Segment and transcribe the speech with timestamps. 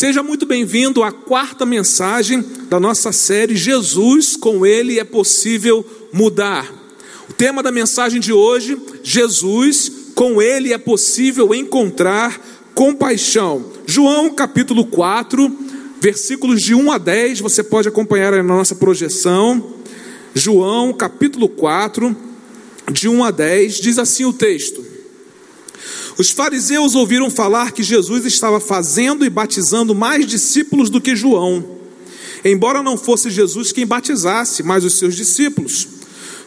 [0.00, 6.72] Seja muito bem-vindo à quarta mensagem da nossa série Jesus, com Ele é possível mudar.
[7.28, 12.40] O tema da mensagem de hoje: Jesus, com Ele é possível encontrar
[12.74, 13.72] compaixão.
[13.84, 15.54] João capítulo 4,
[16.00, 19.74] versículos de 1 a 10, você pode acompanhar na nossa projeção.
[20.34, 22.16] João capítulo 4,
[22.90, 24.82] de 1 a 10, diz assim o texto.
[26.20, 31.78] Os fariseus ouviram falar que Jesus estava fazendo e batizando mais discípulos do que João,
[32.44, 35.88] embora não fosse Jesus quem batizasse, mas os seus discípulos.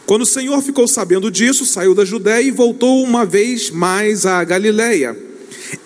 [0.06, 4.44] Quando o Senhor ficou sabendo disso, saiu da Judéia e voltou uma vez mais à
[4.44, 5.18] Galiléia.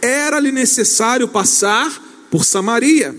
[0.02, 3.16] Era-lhe necessário passar por Samaria.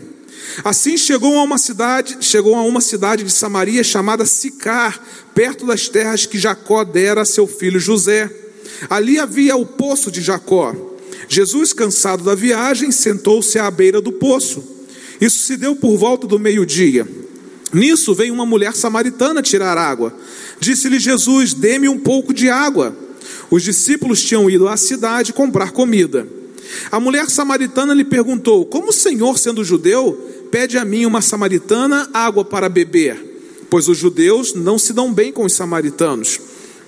[0.63, 5.89] Assim chegou a uma cidade, chegou a uma cidade de Samaria chamada Sicar, perto das
[5.89, 8.48] terras que Jacó dera a seu filho José.
[8.89, 10.75] Ali havia o poço de Jacó.
[11.27, 14.63] Jesus, cansado da viagem, sentou-se à beira do poço.
[15.20, 17.07] Isso se deu por volta do meio-dia.
[17.73, 20.13] Nisso veio uma mulher samaritana tirar água.
[20.59, 22.95] Disse-lhe Jesus: Dê-me um pouco de água.
[23.51, 26.27] Os discípulos tinham ido à cidade comprar comida.
[26.91, 30.13] A mulher samaritana lhe perguntou: Como o Senhor, sendo judeu,
[30.51, 33.27] pede a mim, uma samaritana, água para beber?
[33.70, 36.39] Pois os judeus não se dão bem com os samaritanos.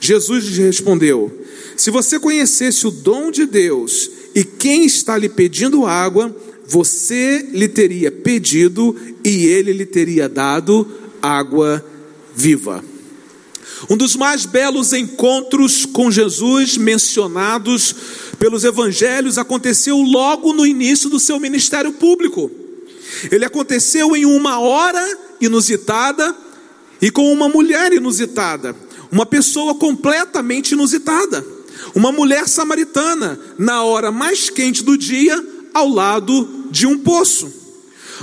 [0.01, 1.31] Jesus lhe respondeu:
[1.77, 6.35] se você conhecesse o dom de Deus e quem está lhe pedindo água,
[6.67, 10.87] você lhe teria pedido e ele lhe teria dado
[11.21, 11.85] água
[12.35, 12.83] viva.
[13.89, 17.95] Um dos mais belos encontros com Jesus mencionados
[18.37, 22.49] pelos evangelhos aconteceu logo no início do seu ministério público.
[23.31, 26.35] Ele aconteceu em uma hora inusitada
[27.01, 28.75] e com uma mulher inusitada,
[29.11, 31.45] uma pessoa completamente inusitada.
[31.93, 37.51] Uma mulher samaritana, na hora mais quente do dia, ao lado de um poço.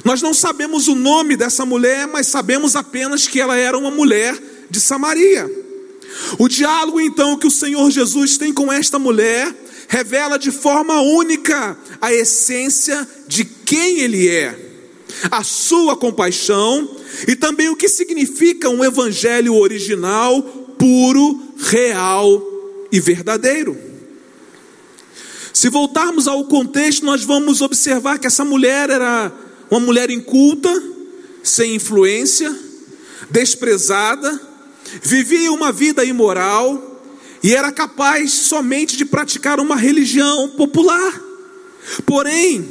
[0.05, 4.37] Nós não sabemos o nome dessa mulher, mas sabemos apenas que ela era uma mulher
[4.71, 5.51] de Samaria.
[6.39, 9.55] O diálogo então que o Senhor Jesus tem com esta mulher
[9.89, 14.57] revela de forma única a essência de quem ele é,
[15.31, 16.97] a sua compaixão
[17.27, 20.45] e também o que significa um evangelho original,
[20.79, 22.43] puro, real
[22.91, 23.77] e verdadeiro.
[25.53, 29.33] Se voltarmos ao contexto, nós vamos observar que essa mulher era
[29.71, 30.73] uma mulher inculta,
[31.43, 32.55] sem influência,
[33.29, 34.41] desprezada,
[35.03, 37.03] vivia uma vida imoral
[37.43, 41.21] e era capaz somente de praticar uma religião popular.
[42.07, 42.69] Porém,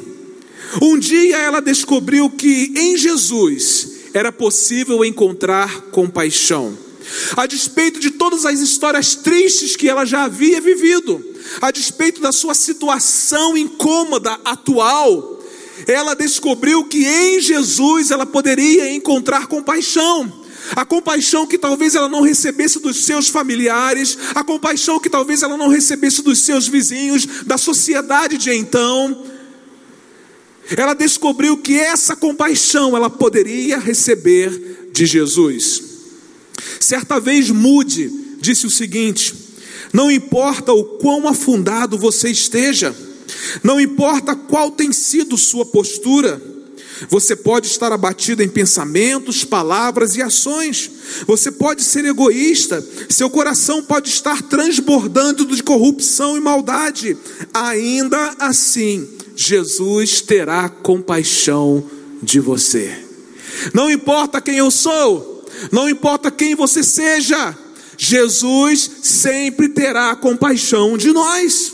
[0.81, 6.77] um dia ela descobriu que em Jesus era possível encontrar compaixão.
[7.35, 11.23] A despeito de todas as histórias tristes que ela já havia vivido,
[11.61, 15.41] a despeito da sua situação incômoda atual,
[15.85, 20.45] ela descobriu que em Jesus ela poderia encontrar compaixão.
[20.75, 25.55] A compaixão que talvez ela não recebesse dos seus familiares, a compaixão que talvez ela
[25.55, 29.23] não recebesse dos seus vizinhos, da sociedade de então.
[30.75, 35.86] Ela descobriu que essa compaixão ela poderia receber de Jesus.
[36.79, 39.33] Certa vez Mude disse o seguinte:
[39.93, 42.95] Não importa o quão afundado você esteja,
[43.63, 46.41] não importa qual tem sido sua postura,
[47.09, 50.89] você pode estar abatido em pensamentos, palavras e ações.
[51.27, 52.83] Você pode ser egoísta.
[53.09, 57.15] Seu coração pode estar transbordando de corrupção e maldade.
[57.53, 61.83] Ainda assim, Jesus terá compaixão
[62.21, 62.97] de você.
[63.73, 65.36] Não importa quem eu sou,
[65.71, 67.55] não importa quem você seja,
[67.97, 71.73] Jesus sempre terá compaixão de nós.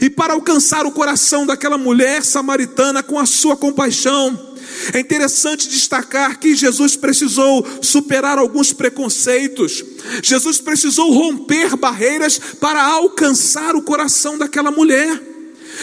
[0.00, 4.56] E para alcançar o coração daquela mulher samaritana com a sua compaixão,
[4.92, 9.84] é interessante destacar que Jesus precisou superar alguns preconceitos,
[10.22, 15.20] Jesus precisou romper barreiras para alcançar o coração daquela mulher.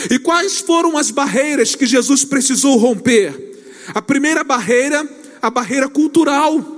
[0.09, 3.51] E quais foram as barreiras que Jesus precisou romper?
[3.93, 5.07] A primeira barreira,
[5.41, 6.72] a barreira cultural.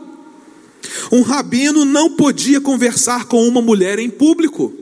[1.11, 4.73] Um rabino não podia conversar com uma mulher em público.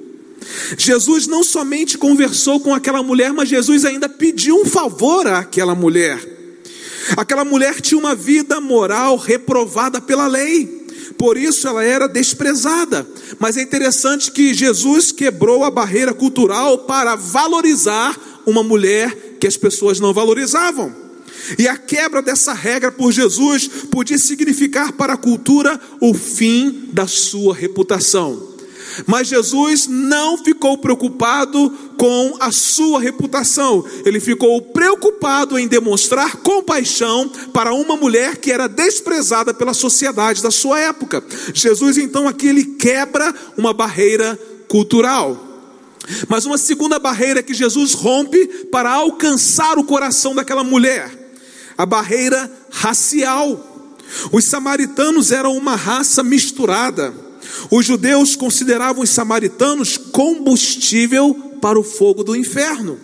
[0.78, 6.20] Jesus não somente conversou com aquela mulher, mas Jesus ainda pediu um favor àquela mulher.
[7.18, 13.06] Aquela mulher tinha uma vida moral reprovada pela lei, por isso ela era desprezada.
[13.40, 19.58] Mas é interessante que Jesus quebrou a barreira cultural para valorizar uma mulher que as
[19.58, 21.03] pessoas não valorizavam.
[21.58, 27.08] E a quebra dessa regra por Jesus podia significar para a cultura o fim da
[27.08, 28.54] sua reputação.
[29.08, 37.30] Mas Jesus não ficou preocupado com a sua reputação, ele ficou preocupado em demonstrar compaixão
[37.54, 41.24] para uma mulher que era desprezada pela sociedade da sua época.
[41.54, 44.38] Jesus, então, aqui ele quebra uma barreira
[44.68, 45.52] cultural.
[46.28, 51.23] Mas uma segunda barreira que Jesus rompe para alcançar o coração daquela mulher,
[51.78, 53.92] a barreira racial.
[54.32, 57.14] Os samaritanos eram uma raça misturada.
[57.72, 63.00] Os judeus consideravam os samaritanos combustível para o fogo do inferno.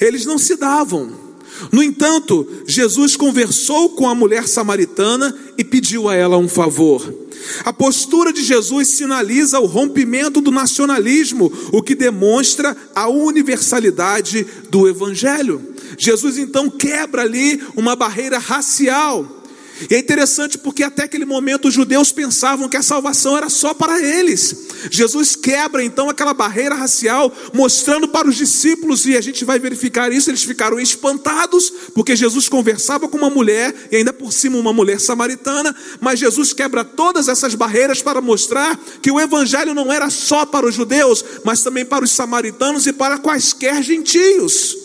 [0.00, 1.26] Eles não se davam.
[1.72, 7.25] No entanto, Jesus conversou com a mulher samaritana e pediu a ela um favor.
[7.64, 14.88] A postura de Jesus sinaliza o rompimento do nacionalismo, o que demonstra a universalidade do
[14.88, 15.74] Evangelho.
[15.98, 19.44] Jesus então quebra ali uma barreira racial.
[19.90, 23.74] E é interessante porque até aquele momento os judeus pensavam que a salvação era só
[23.74, 24.65] para eles.
[24.90, 30.12] Jesus quebra então aquela barreira racial, mostrando para os discípulos, e a gente vai verificar
[30.12, 34.72] isso, eles ficaram espantados, porque Jesus conversava com uma mulher, e ainda por cima uma
[34.72, 40.10] mulher samaritana, mas Jesus quebra todas essas barreiras para mostrar que o evangelho não era
[40.10, 44.76] só para os judeus, mas também para os samaritanos e para quaisquer gentios.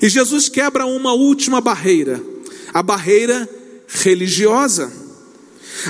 [0.00, 2.36] E Jesus quebra uma última barreira
[2.76, 3.48] a barreira
[3.88, 4.92] religiosa.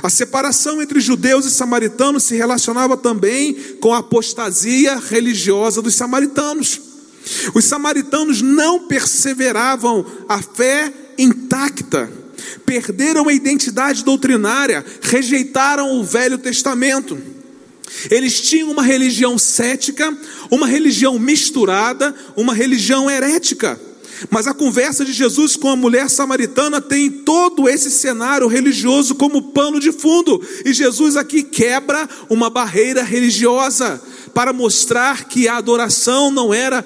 [0.02, 6.80] A separação entre judeus e samaritanos se relacionava também com a apostasia religiosa dos samaritanos.
[7.54, 12.10] Os samaritanos não perseveravam a fé intacta,
[12.64, 17.18] perderam a identidade doutrinária, rejeitaram o Velho Testamento.
[18.10, 20.16] Eles tinham uma religião cética,
[20.50, 23.80] uma religião misturada, uma religião herética.
[24.30, 29.50] Mas a conversa de Jesus com a mulher samaritana tem todo esse cenário religioso como
[29.52, 34.00] pano de fundo, e Jesus aqui quebra uma barreira religiosa
[34.34, 36.84] para mostrar que a adoração não era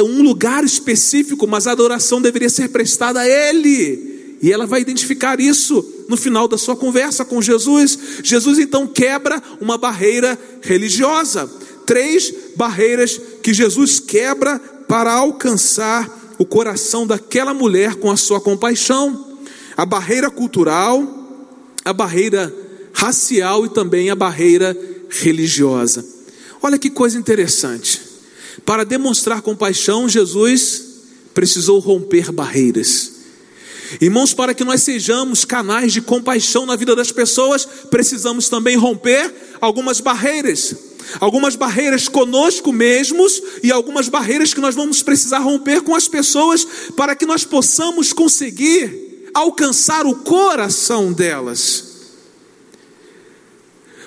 [0.00, 4.36] um lugar específico, mas a adoração deveria ser prestada a Ele.
[4.42, 7.98] E ela vai identificar isso no final da sua conversa com Jesus.
[8.22, 11.50] Jesus então quebra uma barreira religiosa.
[11.86, 19.36] Três barreiras que Jesus quebra para alcançar o coração daquela mulher com a sua compaixão,
[19.76, 21.06] a barreira cultural,
[21.84, 22.50] a barreira
[22.94, 24.74] racial e também a barreira
[25.10, 26.02] religiosa.
[26.62, 28.00] Olha que coisa interessante.
[28.64, 30.84] Para demonstrar compaixão, Jesus
[31.34, 33.12] precisou romper barreiras.
[34.00, 39.30] Irmãos, para que nós sejamos canais de compaixão na vida das pessoas, precisamos também romper
[39.60, 40.74] algumas barreiras
[41.18, 46.66] algumas barreiras conosco mesmos e algumas barreiras que nós vamos precisar romper com as pessoas
[46.96, 51.88] para que nós possamos conseguir alcançar o coração delas.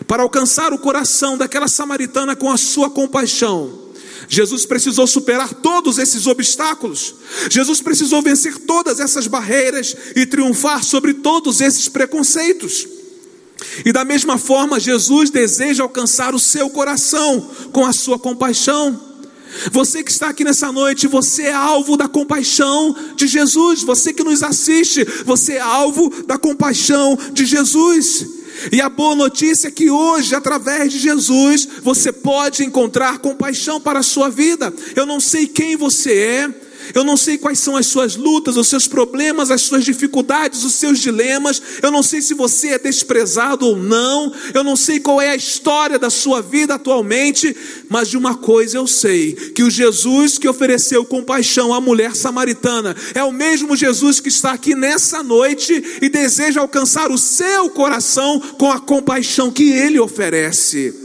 [0.07, 3.83] Para alcançar o coração daquela samaritana com a sua compaixão,
[4.27, 7.15] Jesus precisou superar todos esses obstáculos.
[7.49, 12.87] Jesus precisou vencer todas essas barreiras e triunfar sobre todos esses preconceitos.
[13.85, 18.99] E da mesma forma, Jesus deseja alcançar o seu coração com a sua compaixão.
[19.71, 23.83] Você que está aqui nessa noite, você é alvo da compaixão de Jesus.
[23.83, 28.25] Você que nos assiste, você é alvo da compaixão de Jesus.
[28.71, 33.99] E a boa notícia é que hoje, através de Jesus, você pode encontrar compaixão para
[33.99, 34.73] a sua vida.
[34.95, 36.49] Eu não sei quem você é,
[36.93, 40.73] eu não sei quais são as suas lutas, os seus problemas, as suas dificuldades, os
[40.73, 41.61] seus dilemas.
[41.81, 44.31] Eu não sei se você é desprezado ou não.
[44.53, 47.55] Eu não sei qual é a história da sua vida atualmente.
[47.89, 52.95] Mas de uma coisa eu sei: que o Jesus que ofereceu compaixão à mulher samaritana
[53.13, 58.39] é o mesmo Jesus que está aqui nessa noite e deseja alcançar o seu coração
[58.57, 61.02] com a compaixão que ele oferece.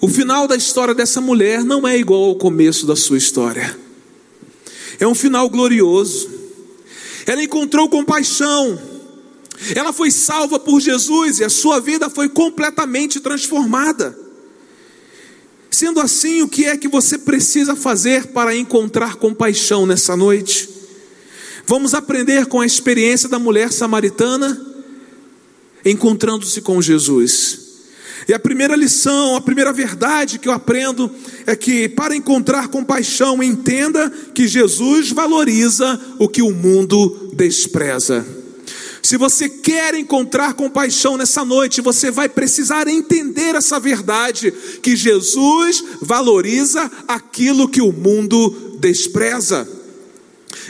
[0.00, 3.78] O final da história dessa mulher não é igual ao começo da sua história.
[5.00, 6.28] É um final glorioso.
[7.26, 8.78] Ela encontrou compaixão.
[9.74, 14.16] Ela foi salva por Jesus e a sua vida foi completamente transformada.
[15.70, 20.68] Sendo assim, o que é que você precisa fazer para encontrar compaixão nessa noite?
[21.66, 24.64] Vamos aprender com a experiência da mulher samaritana,
[25.84, 27.65] encontrando-se com Jesus.
[28.28, 31.10] E a primeira lição, a primeira verdade que eu aprendo
[31.46, 38.26] é que para encontrar compaixão, entenda que Jesus valoriza o que o mundo despreza.
[39.00, 44.52] Se você quer encontrar compaixão nessa noite, você vai precisar entender essa verdade:
[44.82, 49.68] que Jesus valoriza aquilo que o mundo despreza.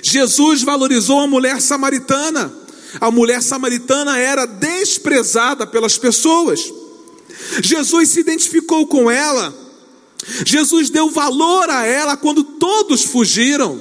[0.02, 2.52] Jesus valorizou a mulher samaritana.
[3.00, 6.70] A mulher samaritana era desprezada pelas pessoas.
[7.62, 9.54] Jesus se identificou com ela.
[10.44, 13.80] Jesus deu valor a ela quando todos fugiram.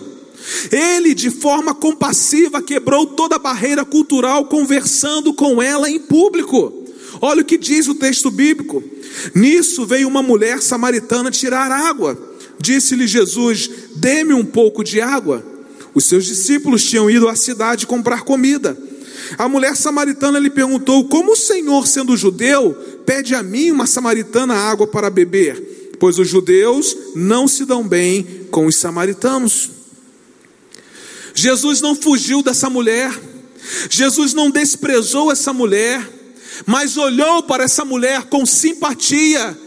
[0.72, 6.86] Ele, de forma compassiva, quebrou toda a barreira cultural, conversando com ela em público.
[7.22, 8.84] Olha o que diz o texto bíblico.
[9.34, 12.18] Nisso veio uma mulher samaritana tirar água.
[12.60, 15.44] Disse-lhe Jesus: Dê-me um pouco de água.
[15.94, 18.78] Os seus discípulos tinham ido à cidade comprar comida.
[19.38, 22.74] A mulher samaritana lhe perguntou: Como o Senhor, sendo judeu,
[23.06, 25.94] pede a mim, uma samaritana, água para beber?
[26.00, 29.70] Pois os judeus não se dão bem com os samaritanos.
[31.34, 33.12] Jesus não fugiu dessa mulher,
[33.90, 36.08] Jesus não desprezou essa mulher,
[36.66, 39.58] mas olhou para essa mulher com simpatia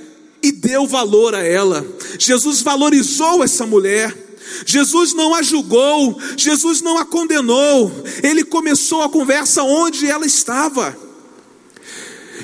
[0.43, 1.87] e deu valor a ela.
[2.19, 4.28] Jesus valorizou essa mulher.
[4.67, 7.91] Jesus não a julgou, Jesus não a condenou,
[8.23, 10.97] ele começou a conversa onde ela estava.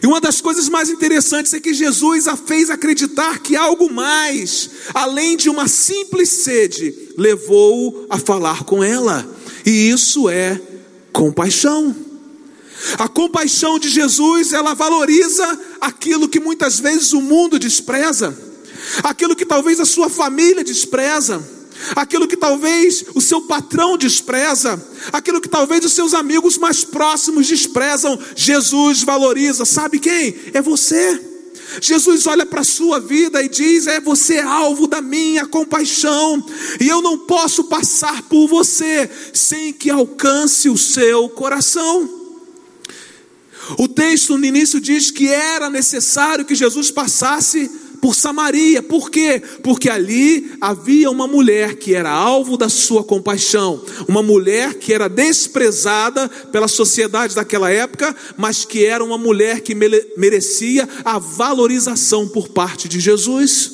[0.03, 4.71] E uma das coisas mais interessantes é que Jesus a fez acreditar que algo mais,
[4.93, 9.27] além de uma simples sede, levou a falar com ela,
[9.65, 10.61] e isso é
[11.13, 11.95] compaixão.
[12.99, 18.37] A compaixão de Jesus, ela valoriza aquilo que muitas vezes o mundo despreza,
[19.03, 21.43] aquilo que talvez a sua família despreza,
[21.97, 27.47] aquilo que talvez o seu patrão despreza, aquilo que talvez os seus amigos mais próximos
[27.47, 28.19] desprezam.
[28.35, 30.35] Jesus valoriza, sabe quem?
[30.53, 31.33] É você.
[31.81, 36.45] Jesus olha para a sua vida e diz: É você alvo da minha compaixão,
[36.81, 42.23] e eu não posso passar por você sem que alcance o seu coração.
[43.79, 47.71] O texto no início diz que era necessário que Jesus passasse
[48.05, 48.83] por Samaria.
[48.83, 49.43] Por quê?
[49.63, 55.09] Porque ali havia uma mulher que era alvo da sua compaixão, uma mulher que era
[55.09, 59.75] desprezada pela sociedade daquela época, mas que era uma mulher que
[60.19, 63.74] merecia a valorização por parte de Jesus.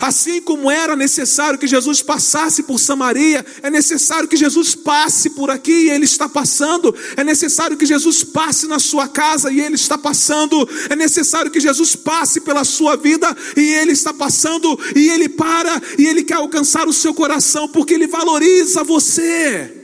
[0.00, 5.50] Assim como era necessário que Jesus passasse por Samaria, é necessário que Jesus passe por
[5.50, 6.94] aqui e ele está passando.
[7.16, 10.68] É necessário que Jesus passe na sua casa e ele está passando.
[10.88, 14.78] É necessário que Jesus passe pela sua vida e ele está passando.
[14.94, 19.82] E ele para e ele quer alcançar o seu coração porque ele valoriza você.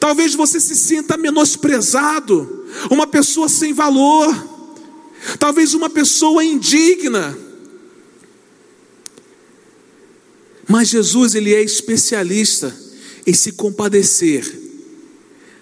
[0.00, 4.34] Talvez você se sinta menosprezado, uma pessoa sem valor,
[5.38, 7.43] talvez uma pessoa indigna.
[10.68, 12.74] Mas Jesus, ele é especialista
[13.26, 14.60] em se compadecer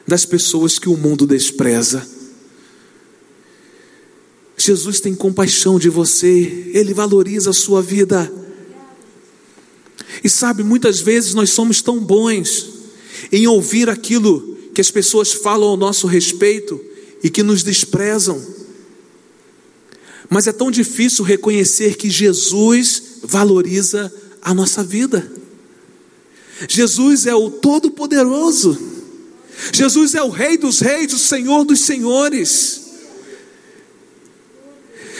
[0.06, 2.06] das pessoas que o mundo despreza.
[4.56, 8.30] Jesus tem compaixão de você, ele valoriza a sua vida.
[10.22, 12.70] E sabe, muitas vezes nós somos tão bons
[13.30, 16.80] em ouvir aquilo que as pessoas falam ao nosso respeito
[17.22, 18.40] e que nos desprezam.
[20.28, 25.30] Mas é tão difícil reconhecer que Jesus valoriza a nossa vida.
[26.68, 28.78] Jesus é o Todo-Poderoso,
[29.72, 32.82] Jesus é o Rei dos Reis, o Senhor dos Senhores,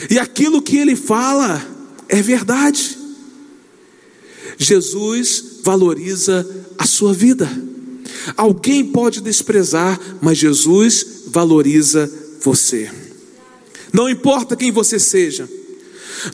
[0.09, 1.65] e aquilo que Ele fala
[2.09, 2.97] é verdade.
[4.57, 7.49] Jesus valoriza a sua vida.
[8.37, 12.11] Alguém pode desprezar, mas Jesus valoriza
[12.41, 12.91] você.
[13.91, 15.49] Não importa quem você seja.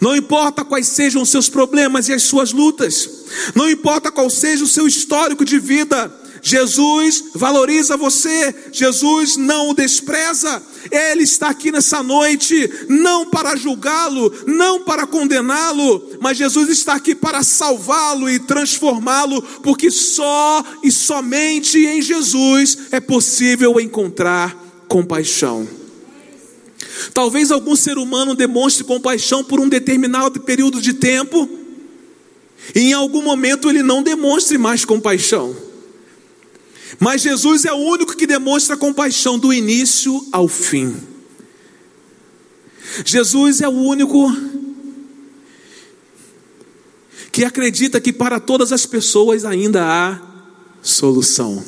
[0.02, 3.10] Não importa quais sejam os seus problemas e as suas lutas,
[3.56, 9.74] não importa qual seja o seu histórico de vida, Jesus valoriza você, Jesus não o
[9.74, 16.94] despreza, Ele está aqui nessa noite, não para julgá-lo, não para condená-lo, mas Jesus está
[16.94, 24.56] aqui para salvá-lo e transformá-lo, porque só e somente em Jesus é possível encontrar
[24.88, 25.79] compaixão.
[27.14, 31.50] Talvez algum ser humano demonstre compaixão por um determinado período de tempo,
[32.76, 35.56] e em algum momento ele não demonstre mais compaixão.
[37.00, 40.96] Mas Jesus é o único que demonstra compaixão do início ao fim.
[43.06, 44.36] Jesus é o único
[47.32, 50.20] que acredita que para todas as pessoas ainda há
[50.82, 51.64] solução.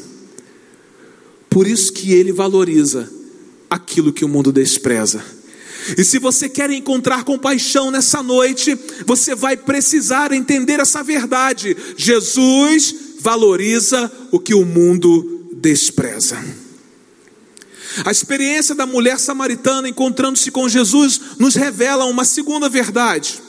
[1.50, 3.21] Por isso que ele valoriza
[3.72, 5.24] aquilo que o mundo despreza.
[5.98, 11.76] E se você quer encontrar compaixão nessa noite, você vai precisar entender essa verdade.
[11.96, 16.38] Jesus valoriza o que o mundo despreza.
[18.06, 23.42] A experiência da mulher samaritana encontrando-se com Jesus nos revela uma segunda verdade.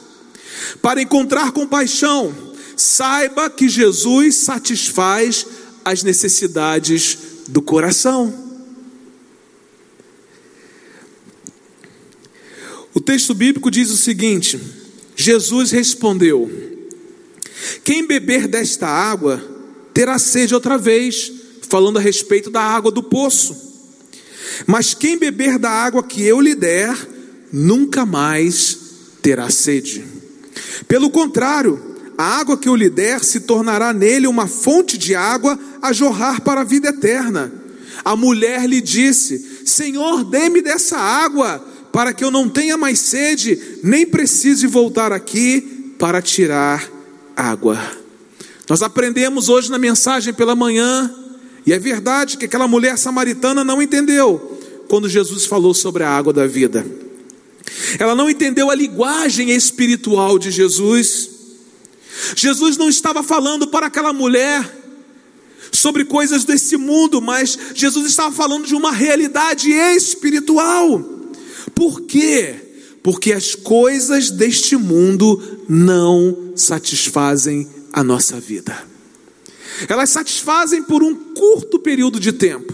[0.81, 2.33] Para encontrar compaixão,
[2.77, 5.47] saiba que Jesus satisfaz
[5.85, 8.52] as necessidades do coração.
[13.01, 14.61] Texto bíblico diz o seguinte:
[15.17, 16.51] Jesus respondeu:
[17.85, 19.43] Quem beber desta água
[19.95, 21.33] terá sede outra vez,
[21.69, 23.71] falando a respeito da água do poço.
[24.67, 26.95] Mas quem beber da água que eu lhe der,
[27.53, 28.79] nunca mais
[29.23, 30.05] terá sede.
[30.87, 35.59] Pelo contrário, a água que eu lhe der se tornará nele uma fonte de água
[35.81, 37.53] a jorrar para a vida eterna.
[38.05, 43.79] A mulher lhe disse: Senhor, dê-me dessa água, para que eu não tenha mais sede,
[43.83, 46.91] nem precise voltar aqui para tirar
[47.37, 47.79] água.
[48.69, 51.15] Nós aprendemos hoje na mensagem pela manhã,
[51.67, 54.59] e é verdade que aquela mulher samaritana não entendeu
[54.89, 56.85] quando Jesus falou sobre a água da vida.
[57.99, 61.31] Ela não entendeu a linguagem espiritual de Jesus.
[62.35, 64.81] Jesus não estava falando para aquela mulher
[65.71, 71.12] sobre coisas desse mundo, mas Jesus estava falando de uma realidade espiritual.
[71.83, 72.55] Por quê?
[73.03, 78.87] Porque as coisas deste mundo não satisfazem a nossa vida.
[79.89, 82.73] Elas satisfazem por um curto período de tempo.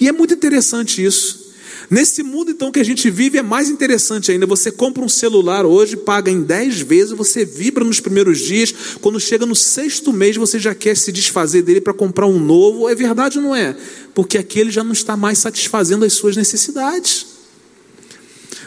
[0.00, 1.52] E é muito interessante isso.
[1.90, 4.46] Nesse mundo então que a gente vive é mais interessante ainda.
[4.46, 9.20] Você compra um celular hoje, paga em 10 vezes, você vibra nos primeiros dias, quando
[9.20, 12.88] chega no sexto mês você já quer se desfazer dele para comprar um novo.
[12.88, 13.76] É verdade ou não é?
[14.14, 17.31] Porque aquele já não está mais satisfazendo as suas necessidades.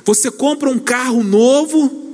[0.06, 2.06] Você compra um carro novo,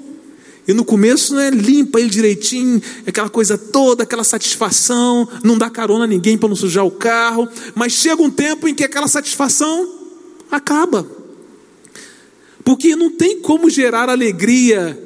[0.68, 6.06] e no começo né, limpa ele direitinho, aquela coisa toda, aquela satisfação, não dá carona
[6.06, 10.00] a ninguém para não sujar o carro, mas chega um tempo em que aquela satisfação
[10.50, 11.06] acaba.
[12.64, 14.98] Porque não tem como gerar alegria,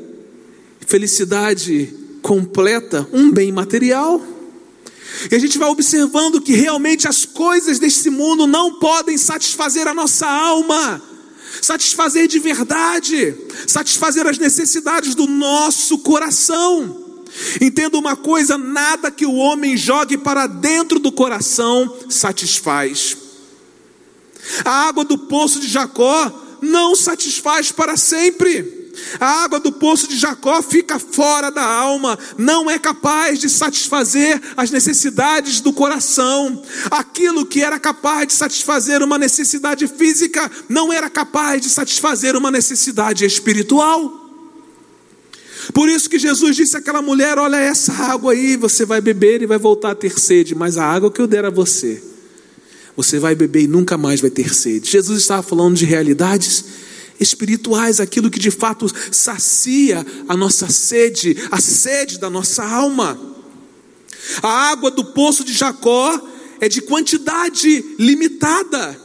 [0.85, 4.21] felicidade completa, um bem material.
[5.31, 9.93] E a gente vai observando que realmente as coisas desse mundo não podem satisfazer a
[9.93, 11.01] nossa alma,
[11.65, 17.23] satisfazer de verdade, satisfazer as necessidades do nosso coração.
[17.59, 23.17] Entenda uma coisa: nada que o homem jogue para dentro do coração satisfaz.
[24.63, 28.74] A água do poço de Jacó não satisfaz para sempre.
[29.19, 34.41] A água do poço de Jacó fica fora da alma, não é capaz de satisfazer
[34.55, 36.61] as necessidades do coração.
[36.91, 42.51] Aquilo que era capaz de satisfazer uma necessidade física, não era capaz de satisfazer uma
[42.51, 44.21] necessidade espiritual.
[45.73, 49.45] Por isso que Jesus disse àquela mulher: Olha, essa água aí, você vai beber e
[49.45, 52.01] vai voltar a ter sede, mas a água que eu der a você
[52.95, 54.89] você vai beber e nunca mais vai ter sede.
[54.89, 56.63] Jesus estava falando de realidades
[57.19, 63.19] espirituais, aquilo que de fato sacia a nossa sede, a sede da nossa alma.
[64.41, 66.19] A água do poço de Jacó
[66.59, 68.99] é de quantidade limitada,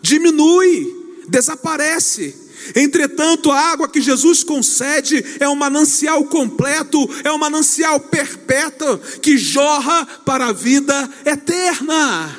[0.00, 2.42] diminui, desaparece.
[2.76, 9.36] Entretanto, a água que Jesus concede é um manancial completo, é um manancial perpétuo que
[9.36, 12.38] jorra para a vida eterna.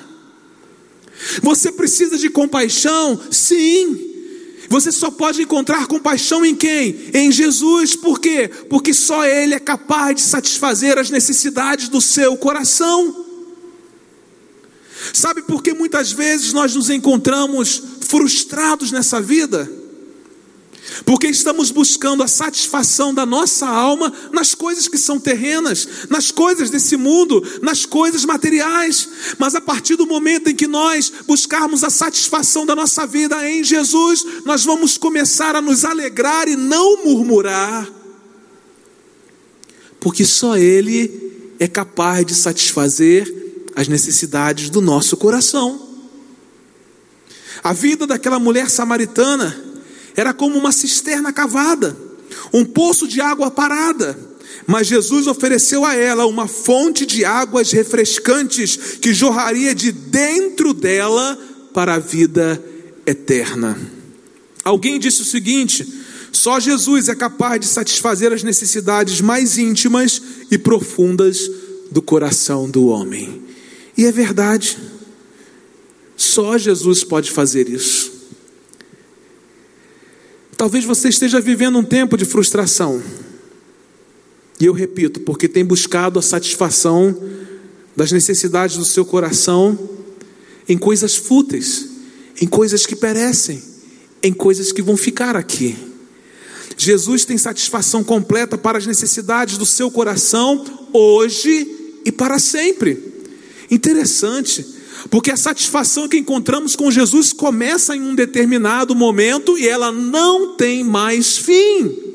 [1.42, 3.20] Você precisa de compaixão?
[3.30, 4.13] Sim.
[4.74, 7.12] Você só pode encontrar compaixão em quem?
[7.14, 7.96] Em Jesus.
[7.96, 8.50] Por quê?
[8.72, 13.24] Porque só Ele é capaz de satisfazer as necessidades do seu coração.
[15.14, 19.72] Sabe por que muitas vezes nós nos encontramos frustrados nessa vida?
[21.06, 26.70] Porque estamos buscando a satisfação da nossa alma nas coisas que são terrenas, nas coisas
[26.70, 29.08] desse mundo, nas coisas materiais.
[29.38, 33.64] Mas a partir do momento em que nós buscarmos a satisfação da nossa vida em
[33.64, 37.90] Jesus, nós vamos começar a nos alegrar e não murmurar,
[40.00, 43.42] porque só Ele é capaz de satisfazer
[43.76, 45.90] as necessidades do nosso coração.
[47.64, 49.73] A vida daquela mulher samaritana
[50.16, 51.96] era como uma cisterna cavada,
[52.54, 54.18] um poço de água parada.
[54.66, 61.38] Mas Jesus ofereceu a ela uma fonte de águas refrescantes que jorraria de dentro dela
[61.74, 62.64] para a vida
[63.06, 63.78] eterna.
[64.64, 65.86] Alguém disse o seguinte:
[66.32, 71.50] só Jesus é capaz de satisfazer as necessidades mais íntimas e profundas
[71.92, 73.42] do coração do homem.
[73.98, 74.78] E é verdade,
[76.16, 78.13] só Jesus pode fazer isso.
[80.64, 83.04] Talvez você esteja vivendo um tempo de frustração.
[84.62, 87.22] E eu repito, porque tem buscado a satisfação
[87.94, 89.78] das necessidades do seu coração
[90.66, 91.90] em coisas fúteis,
[92.40, 93.62] em coisas que perecem,
[94.24, 95.76] em coisas que vão ficar aqui.
[96.78, 103.04] Jesus tem satisfação completa para as necessidades do seu coração hoje e para sempre.
[103.70, 104.66] Interessante,
[105.10, 110.56] Porque a satisfação que encontramos com Jesus começa em um determinado momento e ela não
[110.56, 112.14] tem mais fim.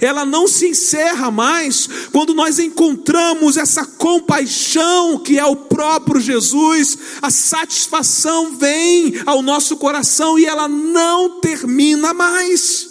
[0.00, 6.98] Ela não se encerra mais quando nós encontramos essa compaixão que é o próprio Jesus.
[7.22, 12.88] A satisfação vem ao nosso coração e ela não termina mais.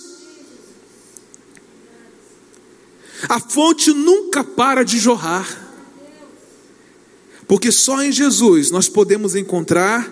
[3.27, 5.68] A fonte nunca para de jorrar.
[7.49, 10.07] Porque só em Jesus nós podemos encontrar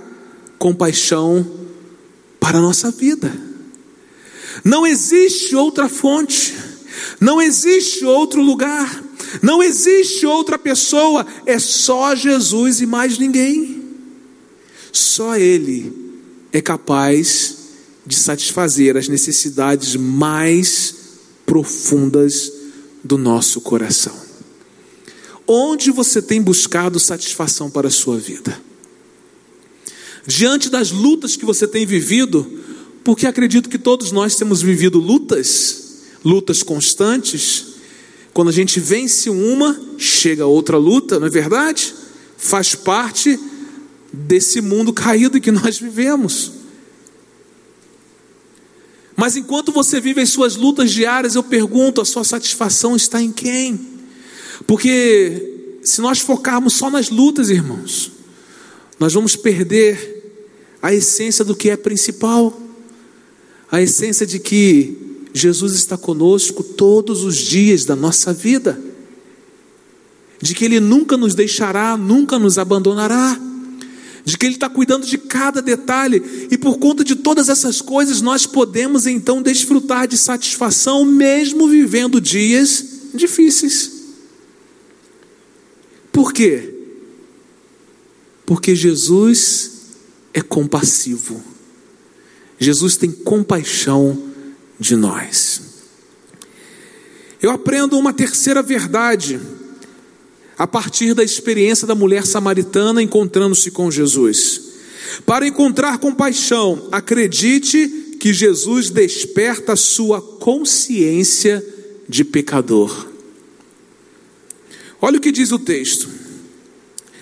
[0.57, 1.45] compaixão
[2.39, 3.31] para a nossa vida.
[4.63, 6.51] Não existe outra fonte,
[7.21, 9.03] não existe outro lugar,
[9.39, 13.83] não existe outra pessoa, é só Jesus e mais ninguém.
[14.91, 15.93] Só Ele
[16.51, 17.55] é capaz
[18.03, 20.95] de satisfazer as necessidades mais
[21.45, 22.51] profundas
[23.03, 24.26] do nosso coração.
[25.47, 28.61] Onde você tem buscado satisfação para a sua vida?
[30.25, 32.45] Diante das lutas que você tem vivido,
[33.01, 37.67] porque acredito que todos nós temos vivido lutas, lutas constantes.
[38.33, 41.95] Quando a gente vence uma, chega outra luta, não é verdade?
[42.35, 43.39] Faz parte
[44.11, 46.51] desse mundo caído que nós vivemos.
[49.15, 53.31] Mas enquanto você vive as suas lutas diárias, eu pergunto: a sua satisfação está em
[53.31, 53.96] quem?
[54.65, 58.11] Porque se nós focarmos só nas lutas, irmãos,
[58.99, 60.17] nós vamos perder
[60.81, 62.59] a essência do que é principal,
[63.71, 64.97] a essência de que
[65.33, 68.79] Jesus está conosco todos os dias da nossa vida,
[70.41, 73.39] de que Ele nunca nos deixará, nunca nos abandonará,
[74.23, 78.21] de que Ele está cuidando de cada detalhe, e por conta de todas essas coisas,
[78.21, 83.96] nós podemos então desfrutar de satisfação, mesmo vivendo dias difíceis.
[86.17, 86.73] Por quê?
[88.43, 89.71] Porque Jesus
[90.33, 91.39] é compassivo.
[92.57, 94.19] Jesus tem compaixão
[94.79, 95.61] de nós.
[97.39, 99.39] Eu aprendo uma terceira verdade
[100.57, 104.61] a partir da experiência da mulher samaritana encontrando-se com Jesus.
[105.23, 111.63] Para encontrar compaixão, acredite que Jesus desperta a sua consciência
[112.09, 113.16] de pecador.
[115.01, 116.09] Olha o que diz o texto.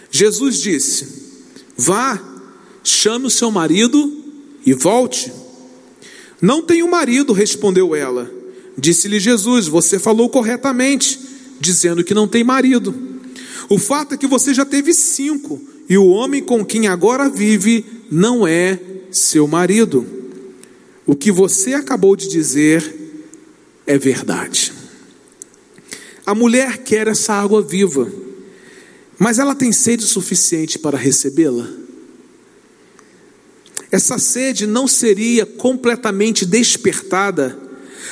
[0.09, 1.07] Jesus disse:
[1.77, 2.21] Vá,
[2.83, 4.23] chame o seu marido
[4.65, 5.31] e volte.
[6.41, 8.31] Não tenho marido, respondeu ela.
[8.77, 11.19] Disse-lhe Jesus: Você falou corretamente,
[11.59, 12.93] dizendo que não tem marido.
[13.69, 17.85] O fato é que você já teve cinco, e o homem com quem agora vive
[18.11, 18.79] não é
[19.11, 20.05] seu marido.
[21.05, 22.93] O que você acabou de dizer
[23.85, 24.74] é verdade.
[26.25, 28.11] A mulher quer essa água viva,
[29.19, 31.69] mas ela tem sede suficiente para recebê-la?
[33.91, 37.57] Essa sede não seria completamente despertada,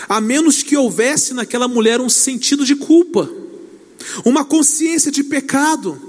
[0.08, 3.30] a menos que houvesse naquela mulher um sentido de culpa,
[4.24, 6.00] uma consciência de pecado.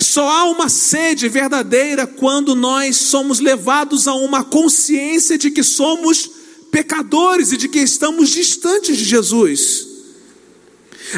[0.00, 6.35] Só há uma sede verdadeira quando nós somos levados a uma consciência de que somos
[6.70, 9.86] pecadores e de que estamos distantes de Jesus.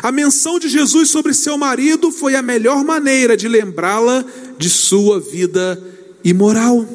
[0.02, 4.24] A menção de Jesus sobre seu marido foi a melhor maneira de lembrá-la
[4.58, 5.82] de sua vida
[6.22, 6.86] imoral.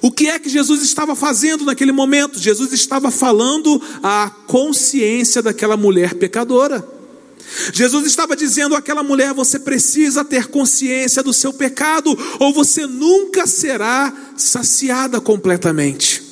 [0.00, 2.38] O que é que Jesus estava fazendo naquele momento?
[2.38, 6.86] Jesus estava falando à consciência daquela mulher pecadora.
[7.72, 13.46] Jesus estava dizendo àquela mulher: você precisa ter consciência do seu pecado, ou você nunca
[13.46, 16.23] será saciada completamente.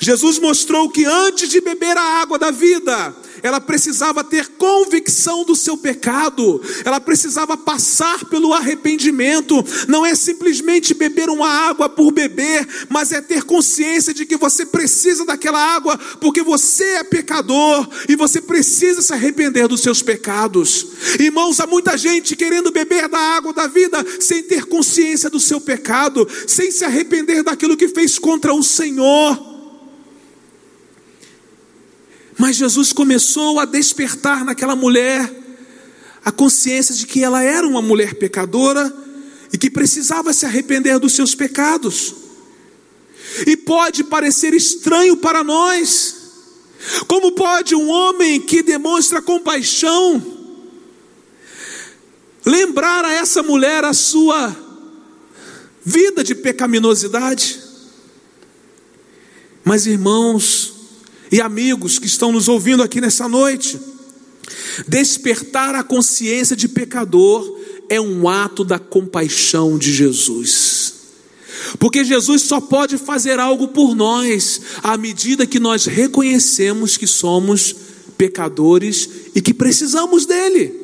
[0.00, 5.54] Jesus mostrou que antes de beber a água da vida, ela precisava ter convicção do
[5.54, 12.66] seu pecado, ela precisava passar pelo arrependimento, não é simplesmente beber uma água por beber,
[12.88, 18.16] mas é ter consciência de que você precisa daquela água, porque você é pecador e
[18.16, 20.86] você precisa se arrepender dos seus pecados.
[21.20, 25.60] Irmãos, há muita gente querendo beber da água da vida sem ter consciência do seu
[25.60, 29.53] pecado, sem se arrepender daquilo que fez contra o Senhor.
[32.38, 35.32] Mas Jesus começou a despertar naquela mulher
[36.24, 38.92] a consciência de que ela era uma mulher pecadora
[39.52, 42.14] e que precisava se arrepender dos seus pecados.
[43.46, 46.16] E pode parecer estranho para nós,
[47.06, 50.32] como pode um homem que demonstra compaixão
[52.44, 54.54] lembrar a essa mulher a sua
[55.84, 57.60] vida de pecaminosidade?
[59.64, 60.73] Mas irmãos,
[61.34, 63.76] e amigos que estão nos ouvindo aqui nessa noite.
[64.86, 70.94] Despertar a consciência de pecador é um ato da compaixão de Jesus.
[71.80, 77.74] Porque Jesus só pode fazer algo por nós à medida que nós reconhecemos que somos
[78.16, 80.83] pecadores e que precisamos dele.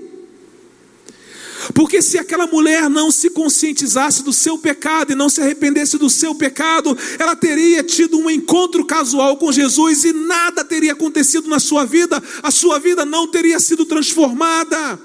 [1.74, 6.08] Porque se aquela mulher não se conscientizasse do seu pecado e não se arrependesse do
[6.08, 11.58] seu pecado, ela teria tido um encontro casual com Jesus e nada teria acontecido na
[11.58, 14.98] sua vida, a sua vida não teria sido transformada.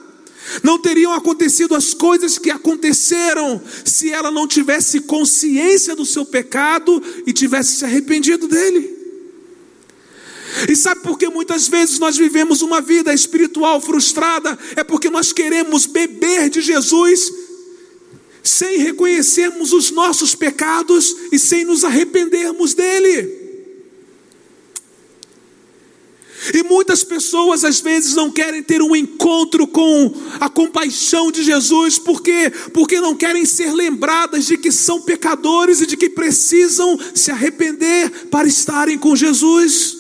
[0.61, 7.01] Não teriam acontecido as coisas que aconteceram se ela não tivesse consciência do seu pecado
[7.25, 8.94] e tivesse se arrependido dele.
[10.69, 14.57] E sabe por que muitas vezes nós vivemos uma vida espiritual frustrada?
[14.75, 17.31] É porque nós queremos beber de Jesus
[18.43, 23.43] sem reconhecermos os nossos pecados e sem nos arrependermos dele.
[26.53, 31.97] E muitas pessoas às vezes não querem ter um encontro com a compaixão de Jesus,
[31.97, 37.31] porque porque não querem ser lembradas de que são pecadores e de que precisam se
[37.31, 39.94] arrepender para estarem com Jesus.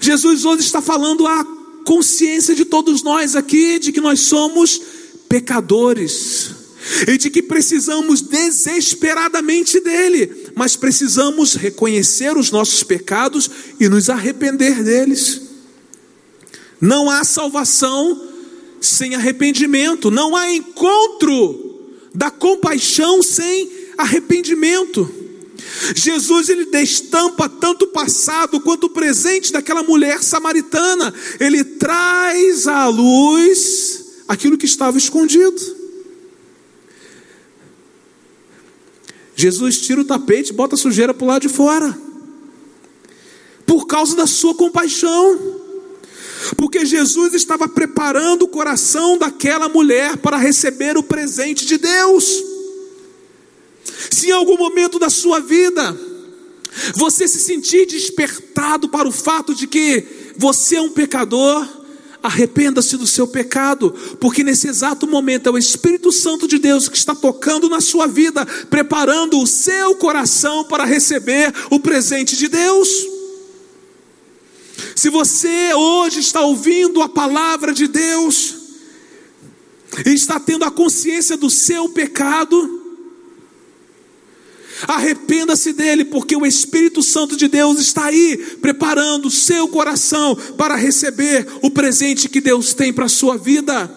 [0.00, 1.44] Jesus hoje está falando a
[1.84, 4.80] consciência de todos nós aqui de que nós somos
[5.28, 6.50] pecadores
[7.08, 14.82] e de que precisamos desesperadamente dele, mas precisamos reconhecer os nossos pecados e nos arrepender
[14.82, 15.42] deles.
[16.80, 18.28] Não há salvação
[18.80, 25.23] sem arrependimento, não há encontro da compaixão sem arrependimento.
[25.94, 31.12] Jesus ele destampa tanto o passado quanto o presente daquela mulher samaritana.
[31.40, 35.60] Ele traz à luz aquilo que estava escondido.
[39.36, 41.98] Jesus tira o tapete, bota a sujeira para o lado de fora.
[43.66, 45.62] Por causa da sua compaixão.
[46.56, 52.53] Porque Jesus estava preparando o coração daquela mulher para receber o presente de Deus.
[54.10, 55.96] Se em algum momento da sua vida
[56.96, 61.66] você se sentir despertado para o fato de que você é um pecador,
[62.22, 66.96] arrependa-se do seu pecado, porque nesse exato momento é o Espírito Santo de Deus que
[66.96, 72.88] está tocando na sua vida, preparando o seu coração para receber o presente de Deus.
[74.96, 78.54] Se você hoje está ouvindo a palavra de Deus,
[80.04, 82.83] e está tendo a consciência do seu pecado,
[84.94, 90.76] Arrependa-se dele, porque o Espírito Santo de Deus está aí, preparando o seu coração para
[90.76, 93.90] receber o presente que Deus tem para a sua vida.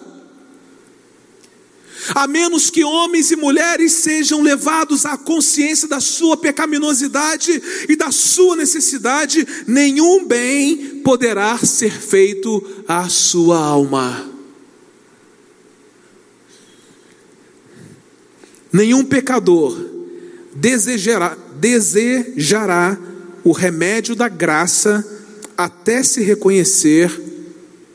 [2.16, 8.10] A menos que homens e mulheres sejam levados à consciência da sua pecaminosidade e da
[8.10, 14.28] sua necessidade, nenhum bem poderá ser feito à sua alma.
[18.72, 19.97] Nenhum pecador
[20.60, 22.98] desejará, desejará
[23.44, 25.06] o remédio da graça
[25.56, 27.10] até se reconhecer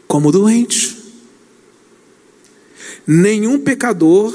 [0.07, 0.97] como doente.
[3.05, 4.33] Nenhum pecador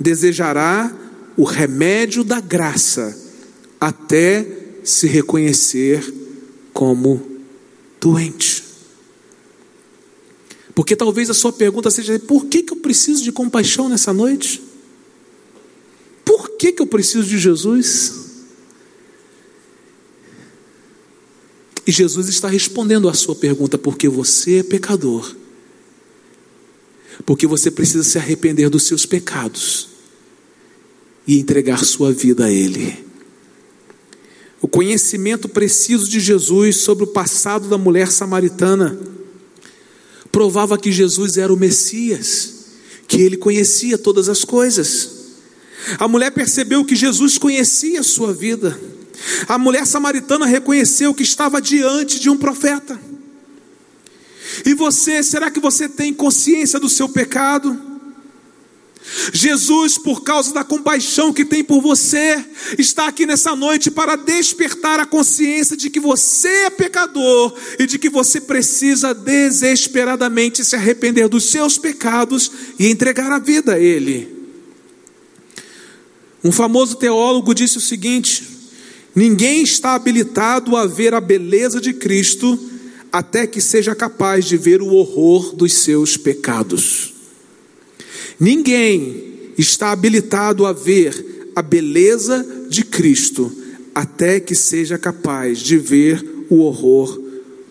[0.00, 0.94] desejará
[1.36, 3.16] o remédio da graça
[3.78, 4.46] até
[4.82, 6.02] se reconhecer
[6.72, 7.22] como
[8.00, 8.64] doente.
[10.74, 14.62] Porque talvez a sua pergunta seja: por que, que eu preciso de compaixão nessa noite?
[16.36, 18.12] Por que, que eu preciso de Jesus?
[21.86, 25.34] E Jesus está respondendo à sua pergunta, porque você é pecador.
[27.24, 29.88] Porque você precisa se arrepender dos seus pecados
[31.26, 33.02] e entregar sua vida a Ele.
[34.60, 39.00] O conhecimento preciso de Jesus sobre o passado da mulher samaritana
[40.30, 42.66] provava que Jesus era o Messias,
[43.08, 45.15] que ele conhecia todas as coisas.
[45.98, 48.78] A mulher percebeu que Jesus conhecia a sua vida.
[49.48, 53.00] A mulher samaritana reconheceu que estava diante de um profeta.
[54.64, 57.86] E você, será que você tem consciência do seu pecado?
[59.32, 62.44] Jesus, por causa da compaixão que tem por você,
[62.76, 67.98] está aqui nessa noite para despertar a consciência de que você é pecador e de
[67.98, 74.35] que você precisa desesperadamente se arrepender dos seus pecados e entregar a vida a Ele.
[76.46, 78.46] Um famoso teólogo disse o seguinte:
[79.12, 82.56] ninguém está habilitado a ver a beleza de Cristo
[83.10, 87.12] até que seja capaz de ver o horror dos seus pecados.
[88.38, 93.52] Ninguém está habilitado a ver a beleza de Cristo
[93.92, 97.20] até que seja capaz de ver o horror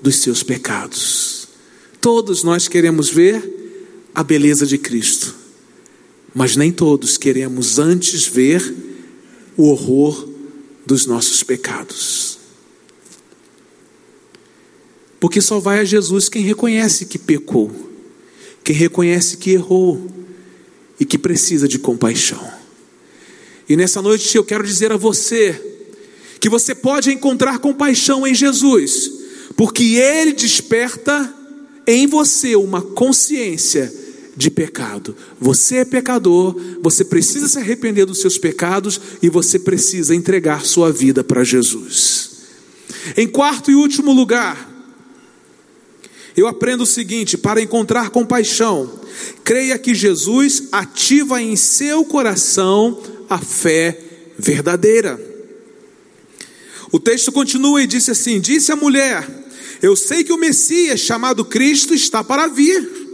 [0.02, 1.48] dos seus pecados.
[2.02, 3.42] Todos nós queremos ver
[4.14, 5.34] a beleza de Cristo,
[6.36, 8.62] mas nem todos queremos antes ver
[9.56, 10.28] o horror
[10.86, 12.38] dos nossos pecados.
[15.18, 17.72] Porque só vai a Jesus quem reconhece que pecou,
[18.66, 20.12] quem reconhece que errou
[21.00, 22.46] e que precisa de compaixão.
[23.68, 25.60] E nessa noite eu quero dizer a você
[26.42, 29.10] que você pode encontrar compaixão em Jesus,
[29.56, 31.34] porque Ele desperta
[31.88, 34.05] em você uma consciência
[34.36, 35.16] de pecado.
[35.40, 40.92] Você é pecador, você precisa se arrepender dos seus pecados e você precisa entregar sua
[40.92, 42.32] vida para Jesus.
[43.16, 44.74] Em quarto e último lugar,
[46.36, 49.00] eu aprendo o seguinte: para encontrar compaixão,
[49.44, 54.00] creia que Jesus ativa em seu coração a fé
[54.38, 55.20] verdadeira.
[56.92, 59.28] O texto continua e disse assim: Disse a mulher:
[59.82, 63.05] Eu sei que o Messias, chamado Cristo, está para vir.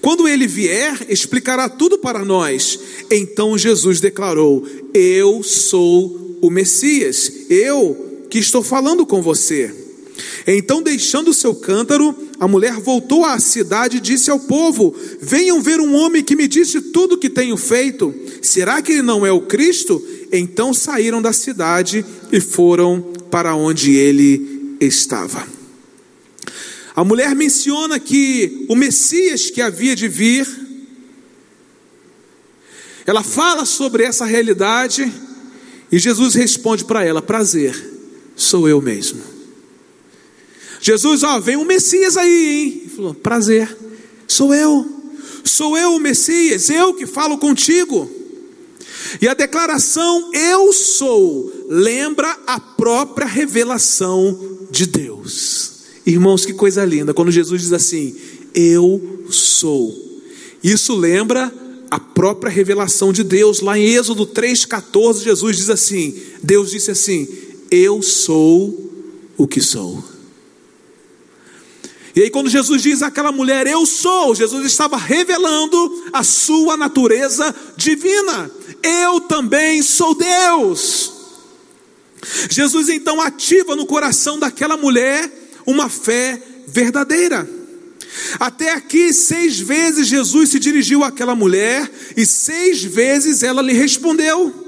[0.00, 2.78] Quando ele vier, explicará tudo para nós.
[3.10, 9.74] Então Jesus declarou: Eu sou o Messias, eu que estou falando com você.
[10.46, 15.80] Então, deixando seu cântaro, a mulher voltou à cidade e disse ao povo: Venham ver
[15.80, 18.14] um homem que me disse tudo o que tenho feito.
[18.42, 20.02] Será que ele não é o Cristo?
[20.32, 25.57] Então saíram da cidade e foram para onde ele estava.
[26.98, 30.48] A mulher menciona que o Messias que havia de vir,
[33.06, 35.08] ela fala sobre essa realidade
[35.92, 37.72] e Jesus responde para ela: Prazer,
[38.34, 39.22] sou eu mesmo.
[40.80, 42.80] Jesus, ó, vem um Messias aí, hein?
[42.80, 43.78] Ele falou: Prazer,
[44.26, 44.84] sou eu,
[45.44, 48.10] sou eu o Messias, eu que falo contigo.
[49.22, 55.77] E a declaração eu sou lembra a própria revelação de Deus.
[56.08, 58.16] Irmãos, que coisa linda, quando Jesus diz assim:
[58.54, 60.22] Eu sou.
[60.64, 61.52] Isso lembra
[61.90, 63.60] a própria revelação de Deus.
[63.60, 67.28] Lá em Êxodo 3,14, Jesus diz assim: Deus disse assim:
[67.70, 68.90] Eu sou
[69.36, 70.02] o que sou.
[72.16, 77.54] E aí, quando Jesus diz àquela mulher, Eu sou, Jesus estava revelando a sua natureza
[77.76, 78.50] divina.
[78.82, 81.12] Eu também sou Deus.
[82.48, 87.46] Jesus então ativa no coração daquela mulher uma fé verdadeira.
[88.40, 94.66] Até aqui, seis vezes Jesus se dirigiu àquela mulher e seis vezes ela lhe respondeu.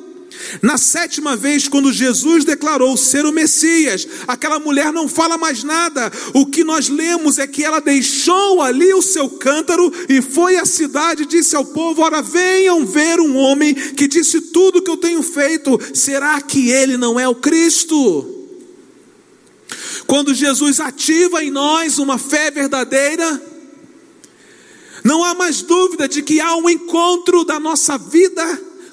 [0.63, 6.13] Na sétima vez, quando Jesus declarou ser o Messias, aquela mulher não fala mais nada.
[6.35, 10.67] O que nós lemos é que ela deixou ali o seu cântaro e foi à
[10.67, 14.91] cidade e disse ao povo: Ora, venham ver um homem que disse tudo o que
[14.91, 15.79] eu tenho feito.
[15.95, 18.40] Será que ele não é o Cristo?
[20.11, 23.41] Quando Jesus ativa em nós uma fé verdadeira,
[25.05, 28.45] não há mais dúvida de que há um encontro da nossa vida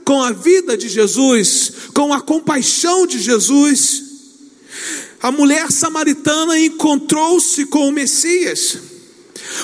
[0.06, 4.03] com a vida de Jesus, com a compaixão de Jesus.
[5.19, 8.77] A mulher samaritana encontrou-se com o Messias.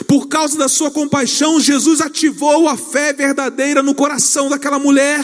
[0.08, 5.24] Por causa da sua compaixão, Jesus ativou a fé verdadeira no coração daquela mulher.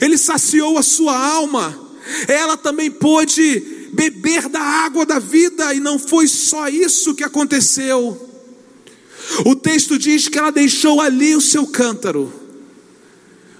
[0.00, 1.76] Ele saciou a sua alma.
[2.28, 8.28] Ela também pôde beber da água da vida, e não foi só isso que aconteceu.
[9.44, 12.32] O texto diz que ela deixou ali o seu cântaro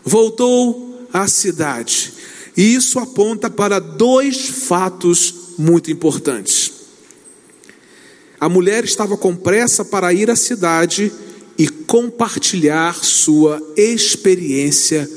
[0.08, 2.12] voltou à cidade.
[2.56, 6.72] E isso aponta para dois fatos muito importantes.
[8.40, 11.12] A mulher estava com pressa para ir à cidade
[11.56, 15.08] e compartilhar sua experiência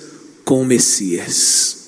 [0.44, 1.81] com o Messias.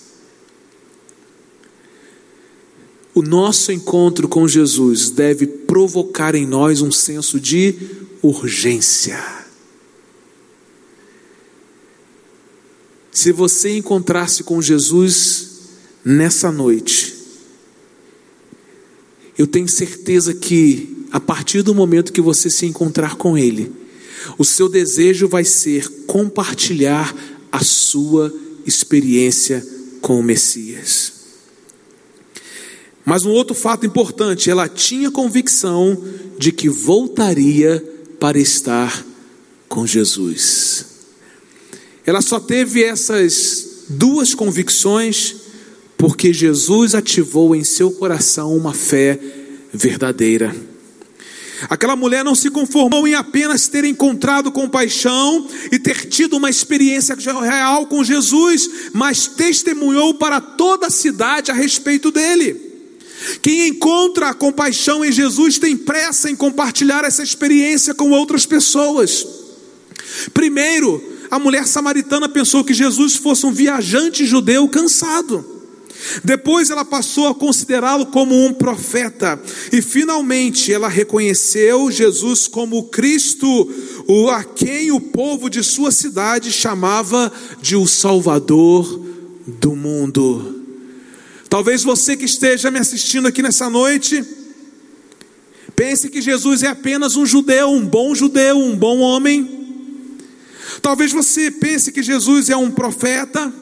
[3.13, 7.75] O nosso encontro com Jesus deve provocar em nós um senso de
[8.21, 9.43] urgência.
[13.11, 15.49] Se você encontrasse com Jesus
[16.03, 17.13] nessa noite,
[19.37, 23.71] eu tenho certeza que a partir do momento que você se encontrar com Ele,
[24.37, 27.15] o seu desejo vai ser compartilhar
[27.51, 28.33] a sua
[28.65, 29.65] experiência
[30.01, 31.12] com o Messias.
[33.05, 36.01] Mas um outro fato importante, ela tinha convicção
[36.37, 37.83] de que voltaria
[38.19, 39.05] para estar
[39.67, 40.85] com Jesus.
[42.05, 45.35] Ela só teve essas duas convicções
[45.97, 49.19] porque Jesus ativou em seu coração uma fé
[49.73, 50.53] verdadeira.
[51.69, 57.15] Aquela mulher não se conformou em apenas ter encontrado compaixão e ter tido uma experiência
[57.15, 62.72] real com Jesus, mas testemunhou para toda a cidade a respeito dele.
[63.41, 69.25] Quem encontra a compaixão em Jesus tem pressa em compartilhar essa experiência com outras pessoas.
[70.33, 71.01] Primeiro,
[71.31, 75.53] a mulher samaritana pensou que Jesus fosse um viajante judeu cansado.
[76.23, 82.83] Depois ela passou a considerá-lo como um profeta, e finalmente ela reconheceu Jesus como o
[82.83, 83.47] Cristo,
[84.07, 89.01] o a quem o povo de sua cidade chamava de o Salvador
[89.47, 90.62] do mundo.
[91.53, 94.25] Talvez você que esteja me assistindo aqui nessa noite,
[95.75, 99.47] pense que Jesus é apenas um judeu, um bom judeu, um bom homem.
[100.81, 103.53] Talvez você pense que Jesus é um profeta,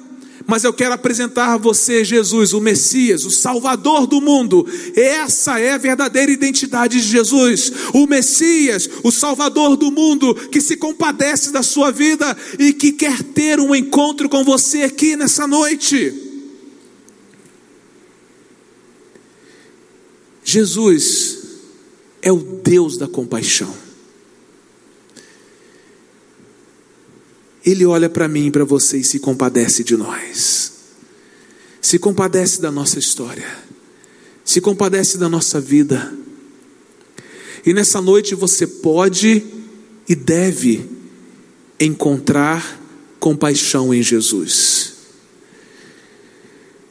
[0.47, 4.65] mas eu quero apresentar a você Jesus, o Messias, o Salvador do mundo.
[4.95, 10.77] Essa é a verdadeira identidade de Jesus, o Messias, o Salvador do mundo, que se
[10.77, 16.30] compadece da sua vida e que quer ter um encontro com você aqui nessa noite.
[20.51, 21.37] Jesus
[22.21, 23.73] é o Deus da compaixão.
[27.65, 30.73] Ele olha para mim e para você e se compadece de nós.
[31.81, 33.47] Se compadece da nossa história.
[34.43, 36.13] Se compadece da nossa vida.
[37.65, 39.45] E nessa noite você pode
[40.09, 40.85] e deve
[41.79, 42.77] encontrar
[43.21, 44.95] compaixão em Jesus.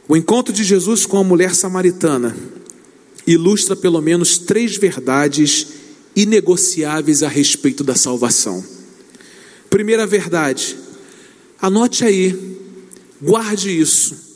[0.09, 2.35] O encontro de Jesus com a mulher samaritana
[3.33, 5.67] ilustra pelo menos três verdades
[6.15, 8.65] inegociáveis a respeito da salvação.
[9.69, 10.77] Primeira verdade,
[11.61, 12.57] anote aí,
[13.23, 14.31] guarde isso.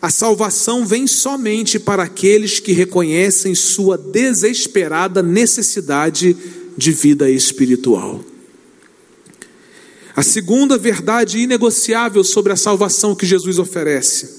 [0.00, 6.36] A salvação vem somente para aqueles que reconhecem sua desesperada necessidade
[6.76, 8.22] de vida espiritual.
[10.14, 14.35] A segunda verdade inegociável sobre a salvação que Jesus oferece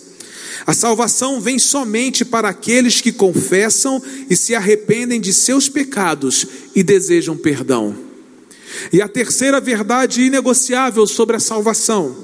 [0.65, 6.45] a salvação vem somente para aqueles que confessam e se arrependem de seus pecados
[6.75, 7.95] e desejam perdão.
[8.91, 12.15] E a terceira verdade inegociável sobre a salvação: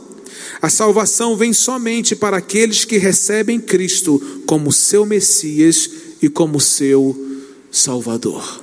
[0.61, 5.89] a salvação vem somente para aqueles que recebem Cristo como seu Messias
[6.21, 7.15] e como seu
[7.71, 8.61] Salvador.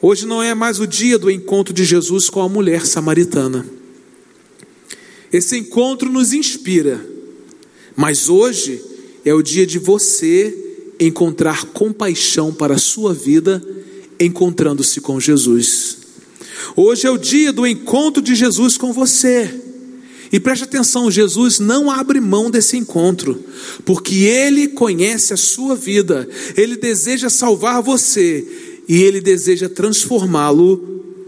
[0.00, 3.66] Hoje não é mais o dia do encontro de Jesus com a mulher samaritana.
[5.32, 7.15] Esse encontro nos inspira
[7.96, 8.80] mas hoje
[9.24, 10.54] é o dia de você
[11.00, 13.62] encontrar compaixão para a sua vida,
[14.20, 15.98] encontrando-se com Jesus.
[16.76, 19.62] Hoje é o dia do encontro de Jesus com você.
[20.32, 23.42] E preste atenção, Jesus não abre mão desse encontro,
[23.84, 28.46] porque Ele conhece a sua vida, Ele deseja salvar você
[28.88, 30.78] e Ele deseja transformá-lo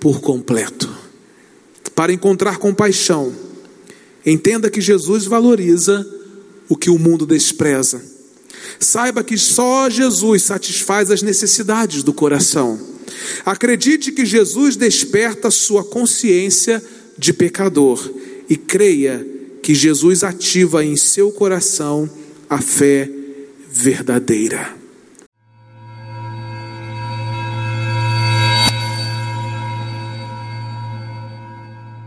[0.00, 0.88] por completo.
[1.94, 3.32] Para encontrar compaixão,
[4.26, 6.06] entenda que Jesus valoriza
[6.68, 8.02] o que o mundo despreza.
[8.78, 12.78] Saiba que só Jesus satisfaz as necessidades do coração.
[13.44, 16.82] Acredite que Jesus desperta sua consciência
[17.16, 18.10] de pecador
[18.48, 19.26] e creia
[19.62, 22.08] que Jesus ativa em seu coração
[22.48, 23.10] a fé
[23.70, 24.77] verdadeira.